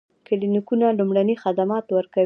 [0.27, 2.19] کلینیکونه لومړني خدمات ورکوي